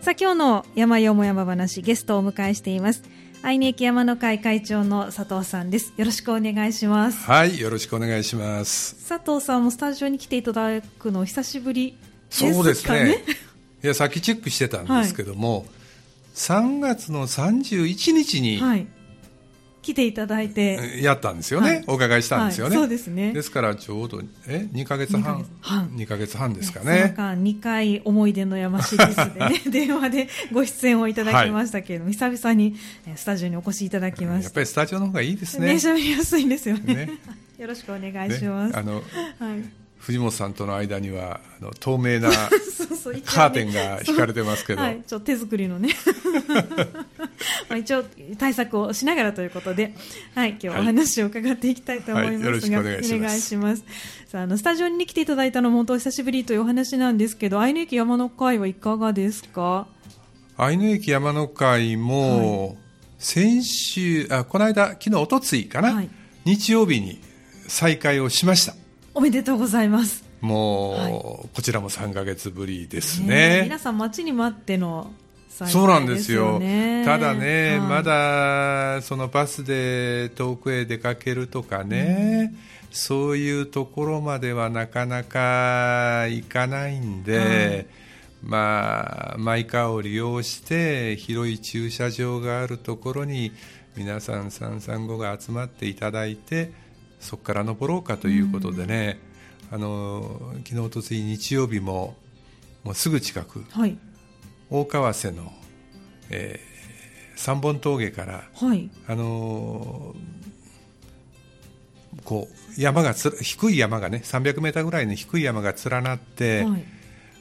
[0.00, 3.02] さあ今日の山よも山話ゲストをお迎えしています。
[3.42, 5.92] 愛媛駅山の会会長の佐藤さんです。
[5.98, 7.22] よろしくお願いします。
[7.26, 9.06] はいよろしくお願いします。
[9.06, 11.98] 佐藤さんもスタジオに来ていただくの久しぶり
[12.30, 12.54] ですかね。
[12.54, 13.24] そうですね。
[13.84, 15.66] いやさっきチェックしてたんですけども、はい、
[16.34, 18.86] 3月の31日に、はい
[19.82, 21.00] 来ていただいて。
[21.02, 23.32] やったんですよね、はい、お伺いしたんですよね、はい、そうですね。
[23.32, 26.50] ですからちょうどえ2か月半？2か月半。
[26.52, 27.14] ですかね。
[27.16, 29.62] その間2回思い出の山シリーズでね。
[29.70, 32.76] 電話でご出演をいただきましたけれども、はい、久々に
[33.16, 34.44] スタジオにお越しいただきました。
[34.44, 35.72] やっぱりスタジオの方がいいですね。
[35.72, 37.10] 喋りやすいんですよね、ね、
[37.58, 39.02] よろしくお願いします、ね、あの、はい。
[39.98, 42.30] 藤本さんとの間にはあの透明な
[43.26, 45.90] カーテンが引かれてますけど、はい、ちょ手作りのね
[47.68, 48.04] まあ一応
[48.38, 49.94] 対策をしながらということで、
[50.34, 53.84] はい、今日お話を伺っていきたいと思いますが、はいはい、お願いします。
[54.28, 59.86] さああのスタジオに来ていただいたのも本当久しぶりというお話なんですけど愛媛駅山の会はいかがですか？
[60.56, 62.76] 愛媛駅山の会も、
[63.18, 66.02] 先週あこの間昨日おとついかな、
[66.44, 67.20] 日曜日に
[67.66, 68.74] 再開をしました。
[69.14, 70.24] おめでとうございます。
[70.40, 73.60] もう、はい、こちらも3か月ぶりですね。
[73.64, 75.12] 皆さん待ちに待っての
[75.50, 76.60] そうなんですよ
[77.04, 82.58] ただね、はい、まだそのバスで遠くへ出かけるとかね、うん、
[82.90, 87.86] そういうところまではなかなか行かないんで、はい、
[88.42, 93.52] まあマイカーを利用して広い駐車場があるところに
[93.96, 96.72] 皆さん335が集まっていただいて
[97.18, 99.18] そこから登ろうかということでね、
[99.70, 102.16] うん、あの昨日おとつい日曜日も
[102.82, 103.98] もうすぐ近く、はい、
[104.70, 105.52] 大川瀬の、
[106.30, 110.14] えー、三本峠から、はい、あの
[112.24, 116.84] こう山がつ低い山がね300メーターぐらいの低い山が連なって、はい、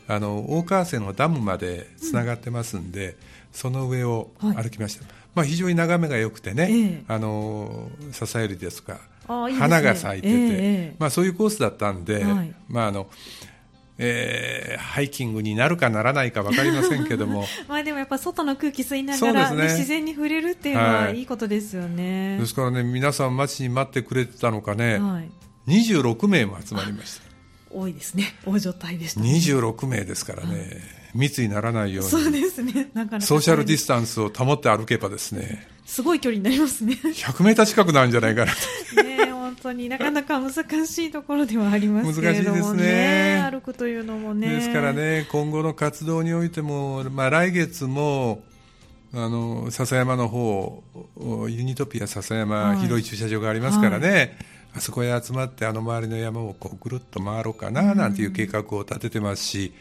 [0.08, 3.16] あの大川瀬のダムまでつながってますんで、うん、
[3.52, 5.06] その上を歩きました、
[5.36, 9.00] まあ、非常に眺めが良くてね、えー、あの笹百合ですとか
[9.48, 13.08] いいね、花が咲いてて、えー、まあ、そういうコースだったんで、はい、まああの
[14.02, 17.46] えー、ハイキングになるかならないか分かりませんけども。
[17.68, 21.24] まあでもやっぱ外の空気吸いながら、ね、自然に触れるっていうのはい。
[21.24, 25.30] いことですよね、はい、ですからね皆さん待ちに待ってくれてたのかね、はい、
[25.68, 27.30] 26名も集まりました。
[27.72, 28.34] 多いですね。
[28.46, 30.68] 大所帯でした、ね、26名ですからね、はい、
[31.14, 32.10] 密にならないように。
[32.10, 32.90] そうですね。
[32.94, 35.68] なかなかソーシャルディスタンスを保って歩けばですね。
[35.86, 36.94] すごい距離になりますね。
[37.04, 38.54] 100メーター近くなるんじゃないかな
[38.96, 39.04] と。
[39.04, 40.54] ね本当になかなか難
[40.86, 43.50] しいところではありますけれどもね、ね。
[43.52, 44.48] 歩くというのもね。
[44.48, 48.44] ですからね、今後の活動においても、まあ、来月も、
[49.12, 50.84] あの笹山の方
[51.50, 54.32] ユニトピア笹山、広い駐車場がありますからね、はい、
[54.76, 59.74] あそこへ集まってあの周りの山をこうぐるっと回ろうかななんていう計画を立ててますし、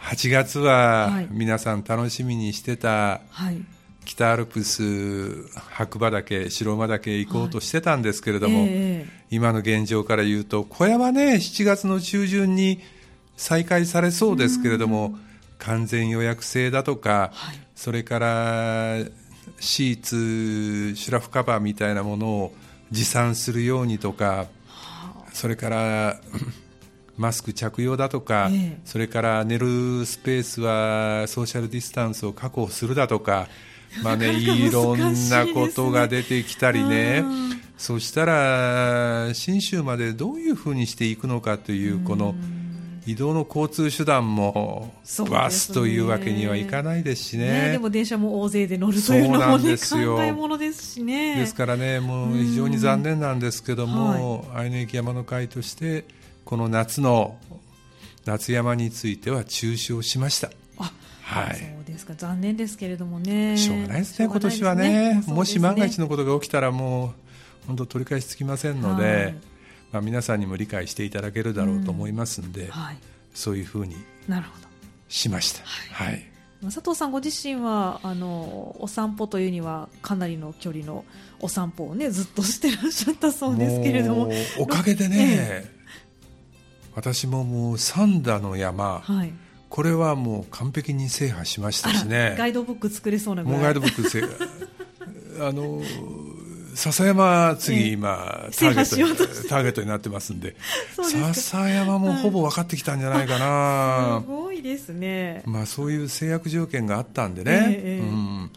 [0.00, 12.80] 8月は皆さん楽しみにしてた、はい北アルプス白馬岳白馬岳行こうとしてたんですけれども、はいえー、今の現状から言うと小屋はね7月の中旬に
[13.36, 15.16] 再開されそうですけれども
[15.58, 18.96] 完全予約制だとか、はい、それから
[19.58, 22.52] シーツシュラフカバーみたいなものを
[22.90, 24.46] 持参するようにとか
[25.32, 26.20] それから
[27.16, 33.48] マスク着用だとか、えー、それから寝るスペースはソーシャルディスタンスを確保するだとか
[34.02, 37.24] まあね、いろんなことが出てきたりね、
[37.76, 42.34] そしたら信州までどういうふうにしていくのかというこの
[43.06, 44.94] 移動の交通手段も
[45.30, 51.36] バスというわけにはいかないですしね、ね、でも電車も大勢で乗るというのも、ね、考えものですしね。
[51.36, 56.04] ですからねもう非常に残念なんですけども、愛媛駅山の会として
[56.44, 57.38] この夏の
[58.26, 60.50] 夏山については中止をしました。
[61.22, 62.14] はい、ですか？
[62.16, 63.56] 残念ですけれどもね。
[63.56, 67.14] しょうがないですね、今年はね、ね、もし万が一のことが起きたらも
[67.64, 69.34] う本当取り返しつきませんので、はい、
[69.92, 72.70] まあ、皆さんにも理解していただけるだろうと思いますんで、うん。
[72.70, 72.98] はい、
[73.34, 73.96] そういうふうに
[75.08, 75.62] しました。
[75.64, 76.26] はい、はい。
[76.62, 81.06] 佐藤さんご自身はあのお散歩というにはかなりの距離の
[81.40, 84.30] お散歩をねずっとしてらっしゃったそうですけれども。
[84.58, 85.70] おかげでね、ええ、
[86.94, 89.32] 私ももう三田の山、はい
[89.70, 92.34] これはもう完璧に制覇しましたしね。
[92.36, 94.24] ガイドブック作れそうなもうガイドブック制
[95.40, 95.80] あの
[96.74, 100.56] 笹山次今、えー、ターゲットターゲットになってますんで。
[100.96, 105.42] 笹山もほぼ分かってきたんじゃないかな、はい、すごいですね。
[105.46, 108.50] まあそういう制約条件があったんでね、えー、うん。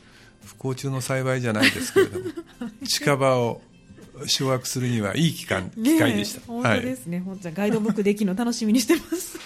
[0.45, 2.25] 不幸中の幸いじゃないですけれども。
[2.87, 3.61] 近場を
[4.25, 6.41] 掌握するにはいい機関機会でした。
[6.47, 9.37] 本当ですね、はい、本当ガイドブックできるの楽しみにしてます。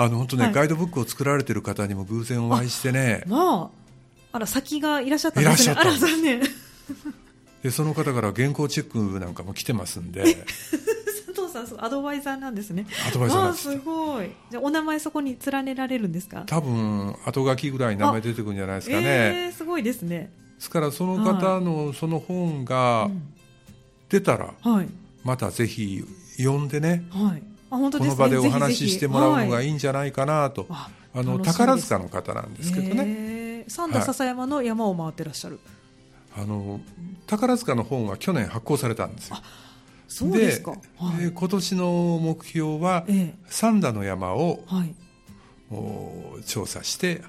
[0.00, 3.24] あの本当ね、はい、ガイドブックを作られてる方にも偶然お会いしてね。
[3.26, 3.70] ま
[4.32, 5.74] ああら先がいらっしゃったんですね。
[5.76, 6.40] あら残念。
[7.62, 10.22] でその方から原稿チェックなんかも来てますんで。
[11.26, 12.86] 佐藤さんアドバイザーなんですね。
[13.08, 14.30] アドバイザーなんですすごい。
[14.50, 16.44] じゃお名前そこに連ねられるんですか？
[16.46, 19.02] 多分後書きぐらい名前出てくるんじゃないですかね。
[19.02, 20.30] えー、すごいですね。
[20.56, 23.10] ですからその方のその本が
[24.08, 24.88] 出たら、はい、
[25.24, 26.04] またぜひ
[26.36, 33.64] 読んでね、はい、この場でお話ししてもらうのがいいんじゃないかなと、はい、あの宝塚の方なんですけどね。
[33.68, 35.60] 三田笹山の山を回ってらっしゃる、
[36.36, 36.80] あの
[37.26, 39.36] 宝塚の本は去年発行されたんですよ。
[40.08, 40.76] そうですか、は
[41.22, 44.94] い、今年の目標は、ええ、三田の山を、はい、
[46.46, 47.22] 調査して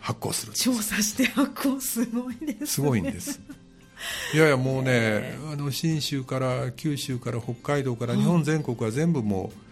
[0.00, 3.40] 発行する調査して発行すごいです、ね、すごいんです。
[4.34, 9.71] いやいやもうね、えー、あの信州から九州から北海道から日本全国は全部もう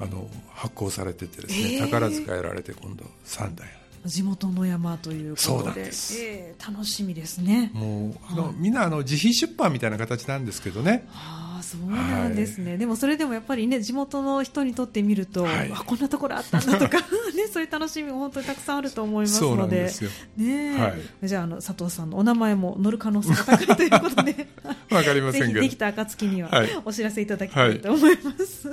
[0.00, 3.68] あの発行されててですね、えー、宝塚やられて今度三代。
[4.04, 5.90] 地元の山ということで。
[6.20, 7.70] えー、楽しみですね。
[7.72, 16.98] もうあの、はい、みんなあの自費出版みたいな形なんですけどね、はあそうなんですね、はい、でもそれでもやっぱりね地元の人にとってみると、はい、あこんなところあったんだとか
[17.34, 19.90] ねそういう楽しみも本当にたくさんあると思いますので。
[20.36, 20.88] ね、は
[21.22, 24.46] い、じゃああの佐藤さんのお名前も載る可能性が高いということで。
[24.90, 25.60] わかりませんけど。
[25.60, 26.50] できた暁には
[26.84, 28.68] お知らせいただきたいと思います、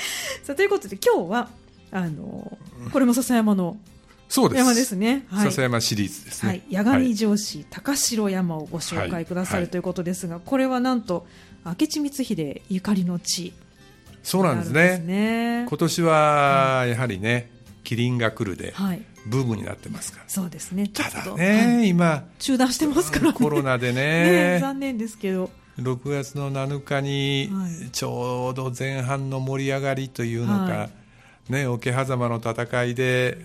[0.44, 1.48] さあということで今日は
[1.90, 2.58] あの
[2.92, 3.76] これも笹山の
[4.28, 4.58] そうです。
[4.58, 5.24] 山ですね。
[5.30, 6.48] はい、笹山シリーズですね。
[6.48, 11.26] はい、八神城市、高城山をご紹介くださる、ということですが、これはなんと
[11.64, 13.54] 明智光秀ゆかりの地、
[14.22, 14.98] そうなんですね。
[14.98, 17.50] ね今年はやはりね、
[17.84, 20.24] キリンが来るで、はい、ブームになってますから。
[20.28, 20.88] そうですね。
[20.88, 24.02] ただね、今中断してますから、ね、コロナでね
[24.58, 25.50] ね、残念ですけど。
[25.78, 27.50] 6月の7日に
[27.92, 30.88] ちょうど前半の盛り上がりというのか、は
[31.48, 33.38] い、ね、桶狭間の戦いで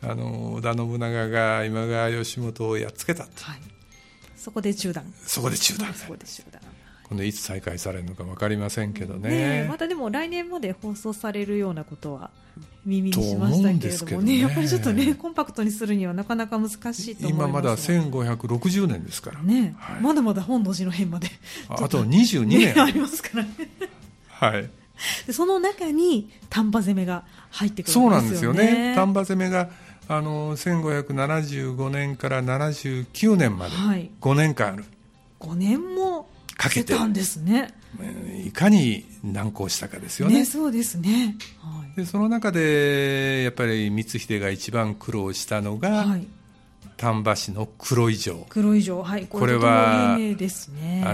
[0.00, 3.60] あの織田信長が今川義元をやっつけたと、はい、
[4.36, 5.04] そこで中断。
[5.24, 5.92] そこで中断。
[5.92, 6.60] そこで中断
[7.08, 9.62] 今度いつ再開されるのか分かりませんけどね。
[9.62, 12.30] ねまたでも来年まで放送されるようなことは
[12.86, 19.42] 耳にしましたけれどもね、ね、やっぱりちょっとねコンパクトにするにはなかなか難しいと思います今まだ1560年ですから。
[19.42, 21.28] ね、はい、まだまだ本能寺の変まで。
[21.68, 23.50] あと22年、ね、 ありますからね。
[24.28, 24.70] はい。
[25.26, 28.08] でその中に丹波攻めが入ってくるんですよね。
[28.08, 28.94] そうなんですよね。
[28.94, 29.68] 丹波攻めが
[30.08, 33.72] あの1575年から79年まで。
[34.20, 34.84] 5年間ある、
[35.40, 36.28] はい、5年も
[36.64, 37.74] かけたんですね。
[38.44, 46.26] いかに難航したかですよね、ね、そうですね、はい、でその中でやっぱり光秀が一番苦労したのが、はい、
[46.96, 48.46] 丹波市の黒井城。
[48.48, 49.02] 黒井城。
[49.02, 50.18] はいこれはあ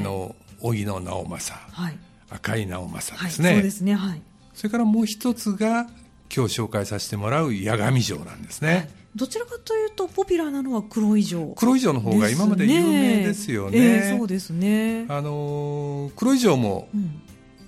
[0.01, 1.99] の荻野直政、はい、
[2.31, 3.95] 赤井直政ですね、はい、そうですね。
[3.95, 4.23] はい。
[4.55, 5.87] それからもう一つが
[6.35, 15.07] 今日紹介させてもらう八神城なんですね、はい、どちらかというとポピュラーなのは黒い城黒い城の方が今まで有名ですよね、ねえー、そうですね。
[15.09, 16.89] あの黒い城も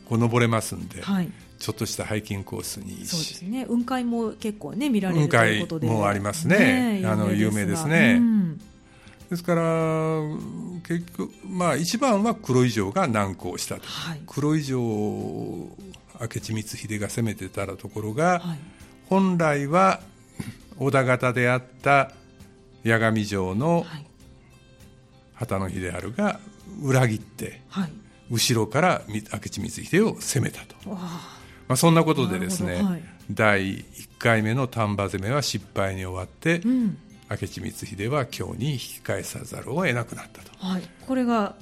[0.09, 3.67] こう登れますんで、うんはい、ちょっとしたハイキングコースにいいしそうですね。
[3.67, 5.87] 雲海も結構ね見られるということで。
[5.89, 8.59] 雲海もありますね、ね、あの有名ですね、うん、
[9.31, 9.63] ですから
[10.87, 18.59] 結局まあ一番は黒い城が難航したと、はい、黒い城明智光秀が攻めてたところが、はい、
[19.09, 20.01] 本来は
[20.83, 22.11] 織田方であった
[22.85, 23.87] 八神城の
[25.35, 26.41] 旗の秀治が
[26.83, 27.93] 裏切って、はい、
[28.31, 31.29] 後ろから明智光秀を攻めたと、ま
[31.69, 33.85] あ、そんなことでですね、はい、第1
[34.19, 36.99] 回目の丹波攻めは失敗に終わって、うん、
[37.31, 40.51] 明智光秀は京に引き返さざるを得なくなったと。
[40.59, 41.55] はい、これが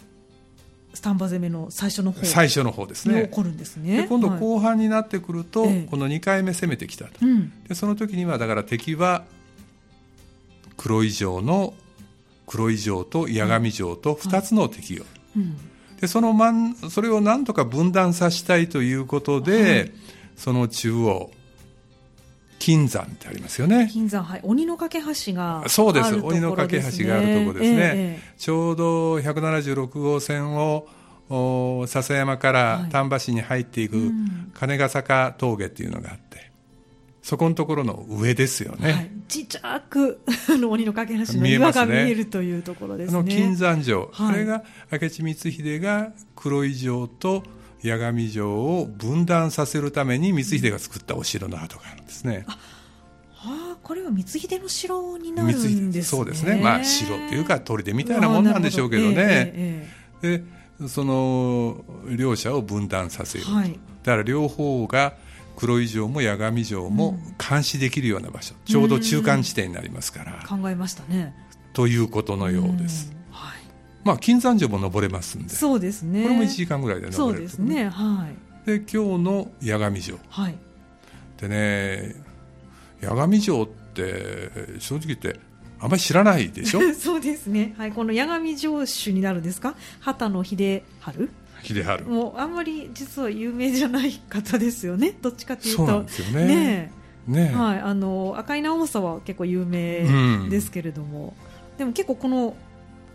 [0.92, 2.24] スタンバ攻めの最初の方。
[2.26, 3.28] 最初の方ですね。
[3.28, 4.06] 起こるんですね。
[4.08, 9.24] 今度後半になってくると、はい、この2回目攻めてきたと、うん、でその時にはだから敵は
[10.76, 11.74] 黒井城の
[12.46, 15.10] 黒井城と八神城と2つの敵を、はい。
[15.36, 15.56] うん、
[16.00, 19.92] でそのまんそれをなんとか分断させたいということで、はい、
[20.36, 21.30] その中央
[22.60, 23.88] 金山ってありますよね。
[23.90, 24.40] 金山、はい。
[24.44, 26.14] 鬼の架橋が、ね、そうです。
[26.14, 27.92] 鬼の架橋があるところですね。
[27.94, 30.86] えー、ちょうど176号線を、
[31.30, 34.10] お笹山から丹波市に入っていく
[34.52, 36.50] 金ヶ坂峠っていうのがあって、
[37.22, 38.92] そこのところの上ですよね。
[38.92, 40.20] はい、ちっちゃく
[40.68, 43.18] 鬼の架橋の岩が見えるというところですね。
[43.18, 47.42] あの金山城、はい、これが明智光秀が黒井城と
[47.82, 52.44] 八神城を分断させるために光秀が作ったお城の跡があるんですね。
[52.48, 52.58] あ
[53.42, 56.18] あこれは光秀の城になるんですね。
[56.18, 56.60] そうですね。
[56.62, 59.14] まあ城っていうか砦みたいなもんなんでしょうけどね。
[59.18, 61.84] えーえー、でその
[62.16, 65.14] 両者を分断させる、はい、だから両方が
[65.56, 70.44] 黒井城も八神城も監視できるような場所、ちょうど中間地点になりますから。
[70.48, 71.34] 考えましたね。
[71.72, 73.12] ということのようです。
[74.00, 75.50] はい、まあ金山城も登れますんで。
[75.50, 76.22] そうですね。
[76.22, 77.88] これも1時間ぐらいで登れる、そうですね。
[77.88, 78.50] はい。
[78.66, 80.18] で今日の八神城。
[80.28, 80.54] はい。
[81.40, 82.14] でね
[83.02, 85.40] 八神城って正直言って
[85.80, 86.80] あんまり知らないでしょ？
[86.94, 89.74] そうですね、はい、この八神城主になるんですか？
[90.00, 91.28] 畑野秀治
[91.62, 95.14] 秀治もうあんまり実は有名じゃない方ですよね。
[95.20, 95.78] どっちかというと。
[95.78, 96.46] そうなんですよね。
[96.46, 96.92] ね
[97.26, 101.34] ねはい、あの赤い直さは結構有名ですけれども、
[101.72, 102.56] うん、でも結構この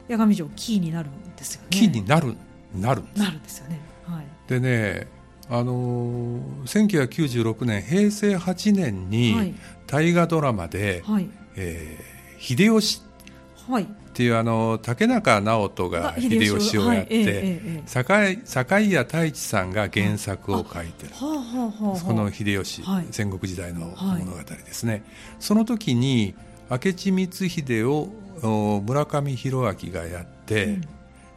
[0.07, 1.67] 八神城キーになるんですよね。
[1.71, 2.35] キーになる
[2.75, 5.07] なるなるんですよね、はい、でね
[5.49, 9.55] あの1996年平成8年に
[9.87, 11.29] 大河ドラマで、はい。
[11.55, 25.03] えー、秀吉っていう、あの竹中直人が秀吉をやって、はいえー、坂井谷太一さんが原作を書いてる、その秀吉、はい、戦国時代の物語ですね、はい、
[25.39, 26.35] その時に
[26.69, 28.09] 明智光秀を
[28.41, 30.81] 村上弘明がやって、うん、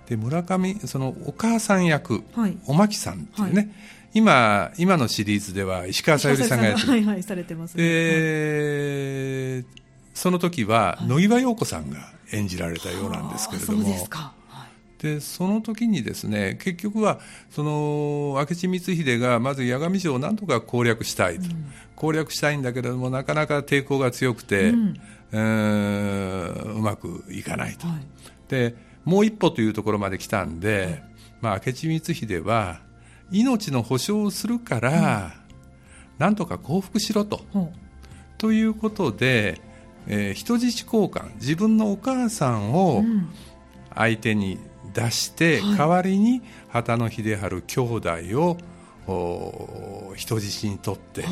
[0.06, 3.72] で村上そのお母さん役、はい、おまきさんっていうね、
[4.14, 6.88] 今今のシリーズでは石川さゆりさんがやってる。
[6.88, 9.64] はいはいされてます、ね、で、
[10.14, 11.98] その時は野岩陽子さんが
[12.32, 13.84] 演じられたようなんですけれども、
[14.98, 25.00] でその時にですね結局はその明智光秀がまず八神城をなんとか攻略したいと、うん、攻略したいんだけれどもなかなか抵抗が強くて、うん、
[25.32, 25.36] う
[26.80, 28.00] まくいかないと、はい、
[28.48, 31.02] でもう一歩というところまで来たんで、はい、
[31.40, 32.80] まあ、明智光秀は
[33.30, 35.32] 命の保証をするから、うん、
[36.18, 37.42] なんとか降伏しろと。
[38.38, 39.60] ということで、
[40.06, 43.04] えー、人質交換自分のお母さんを
[43.94, 44.58] 相手に
[44.94, 48.10] 出して、うん、代わりに旗野秀治兄弟
[49.06, 51.24] を人質にとって、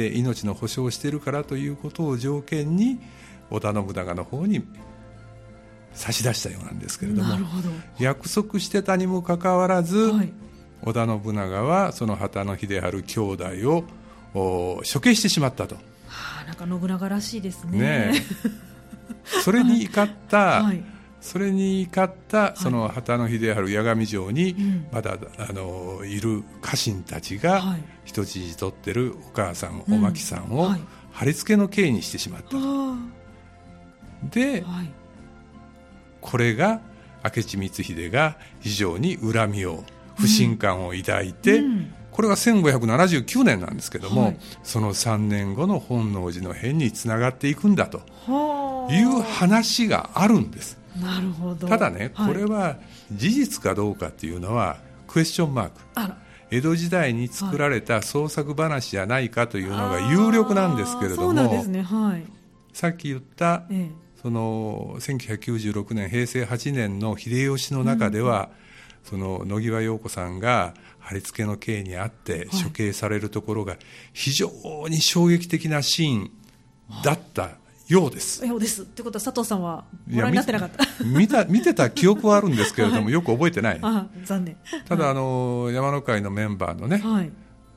[0.00, 2.98] で命の保証をしているからということを条件に
[3.50, 4.64] 織田信長の方に
[5.92, 7.36] 差し出したようなんですけれども
[7.98, 10.32] 約束してたにもかかわらず、はい、
[10.82, 13.84] 織田信長はその旗野秀治兄弟
[14.34, 15.74] を処刑してしまったと。
[15.74, 15.80] は
[16.42, 17.78] あ、なんか信長らしいですね。
[17.78, 18.12] ね
[19.44, 20.82] それに怒った、はい、
[21.20, 24.56] それに怒ったその旗野秀治八神城に
[24.90, 30.70] まだ、あのいる家臣たちが人質取ってるお母さん、おまきさんを
[31.12, 32.56] 貼り付けの刑にしてしまった。
[34.30, 34.64] で、
[36.20, 36.80] これが
[37.24, 39.84] 明智光秀が非常に恨みを
[40.18, 48.00] 不信感を抱いて、うん、これが1579年なんですけども、はい、その3年後の本能寺の変につながっていくんだと
[48.90, 50.79] いう話があるんです。
[50.96, 51.68] なるほど。
[51.68, 52.76] ただね、これは
[53.12, 55.80] 事実かどうかっていうのはクエスチョンマーク。
[56.52, 61.82] 江戸時代に作られた創作話じゃないかというのが有力なんですけれども、ね。
[61.82, 62.24] はい、
[62.72, 68.70] さっき言った、ええ、その1996年平成8年の秀吉の中では、うん
[69.04, 73.76] その野際陽子さんが貼り付けの刑にあって処刑されるところが
[74.12, 74.50] 非常
[74.88, 76.30] に衝撃的なシーン
[77.02, 77.50] だった
[77.92, 78.46] ようです。
[78.46, 78.82] ようです。
[78.82, 80.84] ってことは佐藤さんはご覧になってなかった？
[81.04, 83.78] 見た見てた記憶はあるんですけれども、 よく覚えてない。
[83.82, 84.56] あ残念。
[84.88, 87.30] ただ、あの山の会のメンバーのね、はい、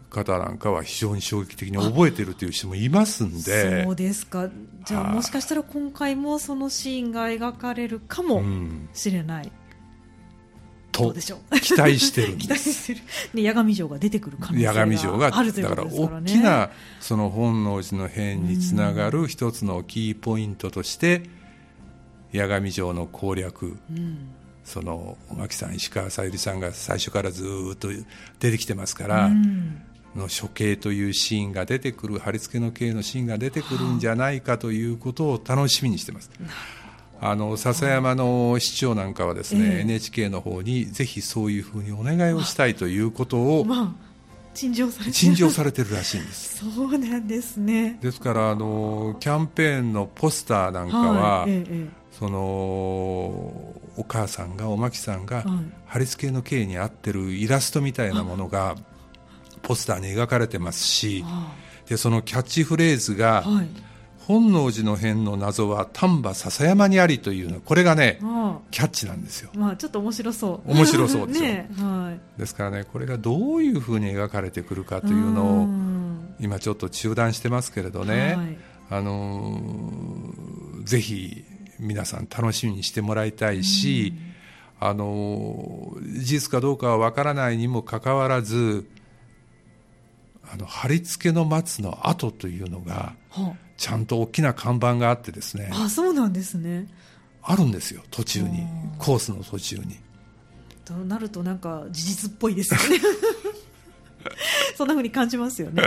[0.10, 3.84] 方なんかは非常に衝撃的に覚えてるという人もいますんで。
[3.86, 4.50] そうですか。
[4.86, 8.44] じゃあもしかしたら今回もそのシーンが描かれるかも
[8.94, 9.52] しれない、うん
[10.94, 11.14] と
[11.62, 12.72] 期待してるんです。
[12.72, 13.02] してる。
[13.34, 14.72] で、八神城が出てくる可能性が
[15.38, 16.34] あるということですからね。
[16.34, 16.70] だから大きな
[17.02, 21.24] その本能寺の変につながる一つのキーポイントとして、
[22.34, 24.30] 八神城の攻略、うん、
[24.64, 27.90] そのおまきさん、石川さゆりさんが最初からずっと
[28.40, 29.82] 出てきてますから、うん、
[30.16, 36.30] の処刑というシーンが出てくる、貼り付けの刑のシーンが出てくるんじゃないかということを楽しみにしてます。
[36.40, 36.83] あ
[37.36, 44.14] の笹山の市長なんかはですね、えー、NHK の方にぜひそういうふうにお願いをしたいということを、 まあ
[44.54, 46.58] 陳情されて陳情されてるらしいんです。
[46.76, 47.98] そうなんですね。
[48.02, 55.46] ですからあのキャンペーンのポスターなんかは、はいええ、そのお母さんがおまきさんが、
[55.86, 58.76] 貼り付けの刑に合ってるイラストみたいなものが
[59.62, 61.24] ポスターに描かれてますし、
[61.88, 63.93] でそのキャッチフレーズが、はい
[64.26, 67.60] 本能寺の変の謎は丹波篠山にありというの。
[67.60, 68.20] これがね
[68.72, 69.50] キャッチなんですよ。
[69.54, 70.72] まあちょっと面白そう。
[70.72, 71.46] 面白そうですよ。
[71.48, 75.68] ねはい、ですからねこれがどういうふうに描かれてくるかというのを
[76.40, 78.58] 今ちょっと中断してますけれどね、はい、
[78.90, 79.62] あの
[80.84, 81.44] ぜひ
[81.80, 84.14] 皆さん楽しみにしてもらいたいし、
[84.80, 88.88] あの事実かどうかはわからないにもかかわらず
[90.50, 93.16] あの貼り付けの松の跡というのが、
[93.84, 95.70] ちゃんと大きな看板があってですね。
[95.74, 96.88] あそうなんですね。
[97.42, 98.66] あるんですよ途中に。
[98.98, 100.00] コースの途中に。
[100.86, 103.04] となるとなんか事実っぽいですよね。
[104.78, 105.84] そんなふうに感じますよね。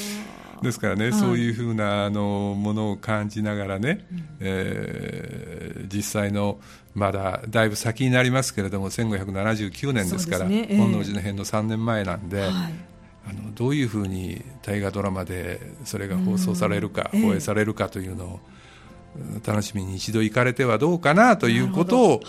[0.62, 6.60] ですからね、はい、そういうふうなあのものを感じながらね、うん、えー、実際の
[6.94, 10.66] まだだいぶ先になりますけれども1579年ですから、ね。
[10.68, 12.74] えー、本能寺の変の3年前なんで、はい、
[13.28, 18.40] あのどういうふうに大河ドラマでそれが放送されるか、放映されるかというのを、
[19.46, 22.20] 楽しみに一度行かれてはどうかなということを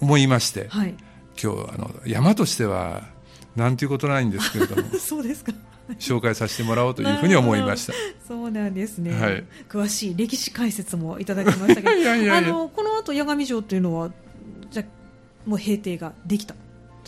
[0.00, 0.94] 思いまして、はい、
[1.42, 3.02] 今日あの山としては
[3.56, 5.52] なんていうことないんですけれども そうですか。
[5.98, 7.94] 紹介させてもらおうというふうに思いました。
[8.26, 11.88] そうなんですね、はい、詳しい歴史解説もいただきましたけど
[12.34, 14.10] あのこの後八神城というのは
[14.70, 14.84] じゃ
[15.46, 16.54] もう閉廷ができた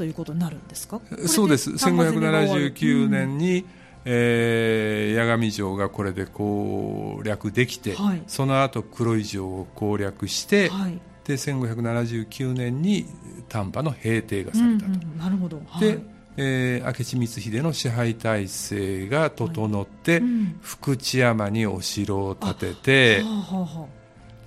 [0.00, 0.98] ということになるんですか？
[1.26, 1.70] そうです。
[1.72, 3.64] 1579年に、うん
[4.06, 13.04] えー、八神城がこれで攻略できて、はい、その後黒井城を攻略して、はい、で1579年に
[13.50, 14.86] 丹波の平定がされたと。
[14.86, 15.98] うんうん、なるほど、はい、で
[16.38, 23.86] えー、明智光秀の支配体制が整って、はいうん、福知山にお城を建てて、はあはあ、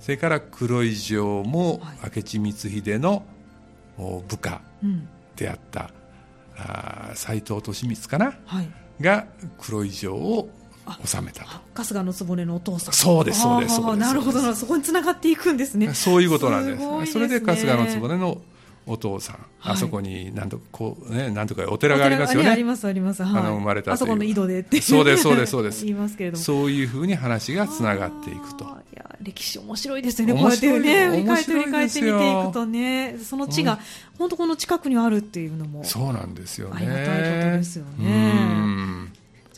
[0.00, 3.22] それから黒井城も明智光秀の
[3.96, 4.60] 部下
[5.36, 5.90] であった、
[7.14, 8.68] 斎藤利光かな、はい。
[9.00, 9.26] が
[9.60, 10.48] 黒井城を
[11.04, 11.50] 治めたと。
[11.74, 12.94] 春日の局のお父さん。
[12.94, 15.92] そうですそうですなるほどそこにつながっていくんですね。
[15.94, 18.40] そういうことなんです、ね、それで春日の局の
[18.86, 22.50] お父さん、はい、あそこになんとこうねなんとかお寺がありますよね。
[22.50, 23.22] ありますあります。
[23.22, 25.84] はい、あの生まれたあそこの井戸でってそうですそうですそうです。
[25.86, 26.42] 言いますけれども。
[26.42, 28.64] そういうふうに話がつながっていくと。
[28.64, 30.34] いや歴史面白いですよね。
[30.34, 33.78] こうやってね振り返って振り返って見ていくとね、その地が、うん、
[34.18, 36.74] 本当この近くにあるっていうのもそうなんですよね。
[36.76, 38.63] ありがたいことですよね。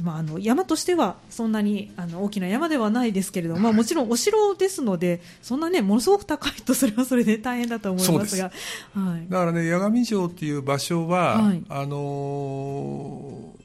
[0.03, 8.51] まあ、あの山としてはそんなにあの大きな山ではないですけれども、まあ、もちろんお城ですのでそんなねものすごく高いとそれはそれで 大変だと思いますが
[8.95, 13.63] はい、だからね八神城っていう場所は、はい、あのー、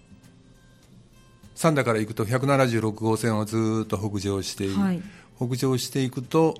[1.56, 5.02] 三田から行くと176号線をずっと北上してはい、
[5.38, 6.56] 北上していくと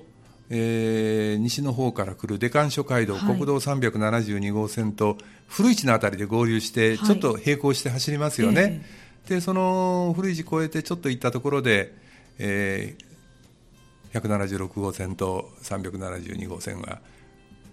[0.54, 5.16] えー、西の方から来るデカン諸街道、はい、国道372号線と
[5.48, 8.82] 古市の辺りで合流して、ちょっと並行して走りますよね。
[8.84, 11.94] えーでその古い字越えてちょっと行ったところで、
[12.38, 17.00] えー、176号線と372号線は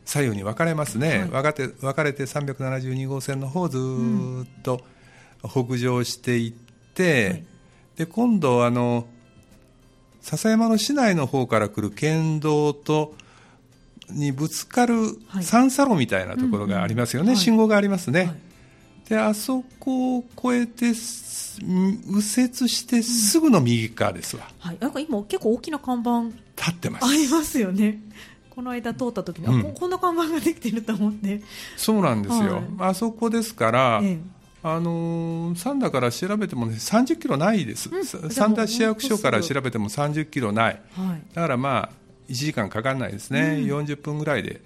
[0.05, 4.81] 左右に分かれますね、はい、分かって分かれて372号線の方ずっと
[5.41, 6.51] 北上していっ
[6.93, 7.45] て、うんはい、
[7.97, 9.07] で今度あの
[10.21, 13.15] 笹山の市内の方から来る県道と
[14.09, 14.95] にぶつかる
[15.41, 17.37] 三差路みたいなところがありますよね、はい。
[17.37, 18.39] 信号がありますね、
[19.09, 22.23] であそこを越えて右折
[22.69, 27.05] してすぐの右側ですわ、うん、はい、なんか今結構大きな看板立ってます。
[27.05, 27.99] ありますよね。
[28.49, 31.41] この間通った時に、うん、こんな看板ができてると思って。
[31.75, 34.19] そうなんですよ、はい、あそこですから、ええ。
[34.61, 41.89] あのー、三田から調べても、ね、30キロないです、うん、三田市役所から調べても30キロない、はい、だからまあ
[42.27, 44.59] 1時間かかんないですね、うん、40分ぐらいで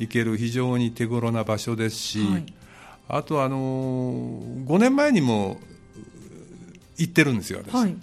[0.00, 2.46] 行ける非常に手頃な場所ですし、はい、
[3.16, 5.58] あと、あのー、5年前にも
[6.96, 7.96] 行ってるんですよ、私、はい、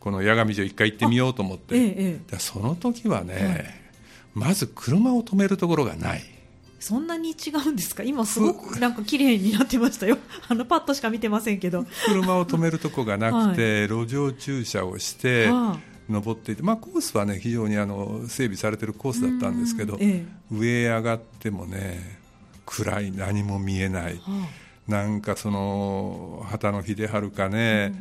[0.00, 3.74] この八神城一回行ってみようと思って、ええ、その時はね、はい、
[4.34, 6.22] まず車を止めるところがない。
[6.78, 8.02] そんなに違うんですか？
[8.02, 10.18] 今すごくなんか綺麗になってましたよ。
[10.48, 11.86] あのパッとしか見てませんけど。
[12.06, 15.48] 車を止めるとこがなくて、はい、路上駐車をして、
[16.08, 22.21] 登っていて、まあ、コースはね非常にあの整備されてるコースだったんですけど、ええ、上へ上がってもね
[22.66, 27.92] 暗い何も見えない、はあなんかその旗野秀治かね、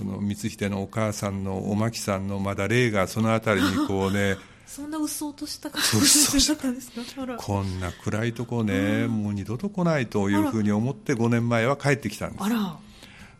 [0.00, 7.36] うん、その光秀のお母さんのおまきさんのまだ霊がその辺りにこうね そんなうっそうとした感じだったんですか？
[7.38, 12.50] こんな暗いとこね、うん、もう二度と来ないというふうに思って5年前は帰ってきたんです。
[12.50, 12.78] だ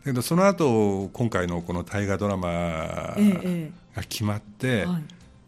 [0.03, 3.17] けどその後今回のこの大河ドラマが
[4.09, 5.03] 決まって、ええはい、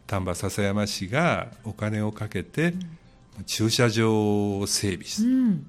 [0.05, 2.75] 丹波篠山市がお金をかけて
[3.45, 5.65] 駐車場を整備して、うん。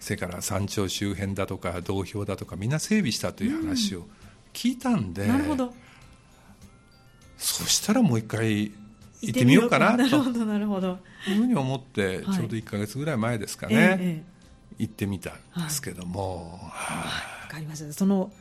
[0.00, 4.06] それから山頂周辺だとか道標だとかみんな整備したという話を
[4.54, 5.74] 聞いたんで、うん、なるほど。
[7.36, 8.72] そしたらもう一回
[9.22, 10.04] 行ってみようかなとな。
[10.04, 10.98] るほどなるほど。
[11.28, 14.24] いうふうに思ってちょうど1か月ぐらい前ですかね、はいええ、
[14.78, 17.04] 行ってみたんですけども、は
[17.44, 17.92] い、分かりました。
[17.92, 18.32] その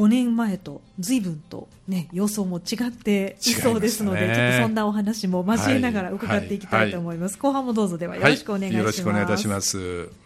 [0.00, 7.42] 5年前と随分と、ね、様相も違っていそうですので、ね、ちょっとそんなお話も交えながら伺っていきたいと思います、はい。
[7.42, 10.10] はい、後半もどうぞではよろしくお願いします、よろしくお願いいたします